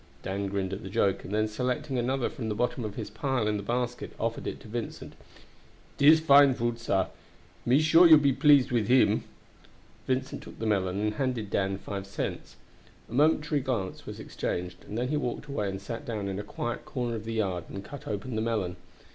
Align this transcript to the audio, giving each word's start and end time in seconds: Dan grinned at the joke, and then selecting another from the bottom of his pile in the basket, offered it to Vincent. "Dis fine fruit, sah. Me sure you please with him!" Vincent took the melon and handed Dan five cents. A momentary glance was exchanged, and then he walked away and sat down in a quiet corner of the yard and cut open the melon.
Dan 0.23 0.47
grinned 0.47 0.73
at 0.73 0.81
the 0.81 0.89
joke, 0.89 1.23
and 1.23 1.31
then 1.31 1.47
selecting 1.47 1.99
another 1.99 2.27
from 2.27 2.49
the 2.49 2.55
bottom 2.55 2.83
of 2.83 2.95
his 2.95 3.11
pile 3.11 3.47
in 3.47 3.57
the 3.57 3.61
basket, 3.61 4.13
offered 4.19 4.47
it 4.47 4.59
to 4.61 4.67
Vincent. 4.67 5.13
"Dis 5.99 6.19
fine 6.19 6.55
fruit, 6.55 6.79
sah. 6.79 7.09
Me 7.67 7.79
sure 7.79 8.07
you 8.07 8.17
please 8.33 8.71
with 8.71 8.87
him!" 8.87 9.25
Vincent 10.07 10.41
took 10.41 10.57
the 10.57 10.65
melon 10.65 10.99
and 10.99 11.13
handed 11.13 11.51
Dan 11.51 11.77
five 11.77 12.07
cents. 12.07 12.55
A 13.11 13.13
momentary 13.13 13.61
glance 13.61 14.07
was 14.07 14.19
exchanged, 14.19 14.83
and 14.87 14.97
then 14.97 15.09
he 15.09 15.17
walked 15.17 15.45
away 15.45 15.69
and 15.69 15.79
sat 15.79 16.03
down 16.03 16.27
in 16.27 16.39
a 16.39 16.43
quiet 16.43 16.83
corner 16.83 17.13
of 17.15 17.23
the 17.25 17.33
yard 17.33 17.65
and 17.69 17.85
cut 17.85 18.07
open 18.07 18.33
the 18.35 18.41
melon. 18.41 18.77